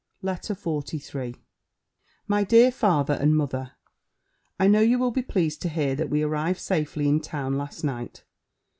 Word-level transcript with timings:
B. 0.23 0.25
LETTER 0.29 0.55
XLIII 0.55 1.35
MY 2.27 2.43
DEAR 2.45 2.71
FATHER 2.71 3.13
AND 3.21 3.37
MOTHER, 3.37 3.73
I 4.59 4.65
know 4.65 4.81
you 4.81 4.97
will 4.97 5.11
be 5.11 5.21
pleased 5.21 5.61
to 5.61 5.69
hear 5.69 5.93
that 5.93 6.09
we 6.09 6.23
arrived 6.23 6.59
safely 6.59 7.07
in 7.07 7.19
town 7.19 7.55
last 7.55 7.83
night. 7.83 8.23